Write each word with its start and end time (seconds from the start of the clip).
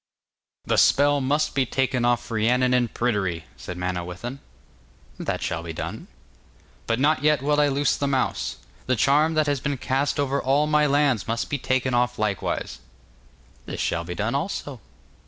'The 0.65 0.79
spell 0.79 1.21
must 1.21 1.53
be 1.53 1.63
taken 1.63 2.03
off 2.03 2.31
Rhiannon 2.31 2.73
and 2.73 2.91
Pryderi,' 2.91 3.43
said 3.55 3.77
Manawyddan. 3.77 4.39
'That 5.19 5.43
shall 5.43 5.61
be 5.61 5.73
done.' 5.73 6.07
'But 6.87 6.99
not 6.99 7.21
yet 7.21 7.43
will 7.43 7.61
I 7.61 7.67
loose 7.67 7.95
the 7.95 8.07
mouse. 8.07 8.55
The 8.87 8.95
charm 8.95 9.35
that 9.35 9.45
has 9.45 9.59
been 9.59 9.77
cast 9.77 10.19
over 10.19 10.41
all 10.41 10.65
my 10.65 10.87
lands 10.87 11.27
must 11.27 11.51
be 11.51 11.59
taken 11.59 11.93
off 11.93 12.17
likewise.' 12.17 12.79
'This 13.67 13.79
shall 13.79 14.03
be 14.03 14.15
done 14.15 14.33
also. 14.33 14.79